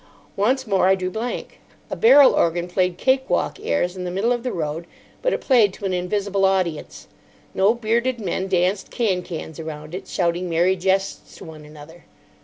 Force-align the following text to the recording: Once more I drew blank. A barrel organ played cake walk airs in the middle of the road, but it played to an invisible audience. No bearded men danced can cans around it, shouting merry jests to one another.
Once 0.35 0.65
more 0.65 0.87
I 0.87 0.95
drew 0.95 1.11
blank. 1.11 1.59
A 1.91 1.95
barrel 1.95 2.33
organ 2.33 2.67
played 2.67 2.97
cake 2.97 3.29
walk 3.29 3.59
airs 3.61 3.95
in 3.95 4.03
the 4.03 4.09
middle 4.09 4.31
of 4.31 4.41
the 4.41 4.51
road, 4.51 4.87
but 5.21 5.31
it 5.31 5.41
played 5.41 5.73
to 5.75 5.85
an 5.85 5.93
invisible 5.93 6.43
audience. 6.43 7.07
No 7.53 7.75
bearded 7.75 8.19
men 8.19 8.47
danced 8.47 8.89
can 8.89 9.21
cans 9.21 9.59
around 9.59 9.93
it, 9.93 10.07
shouting 10.07 10.49
merry 10.49 10.75
jests 10.75 11.35
to 11.37 11.45
one 11.45 11.65
another. 11.65 12.05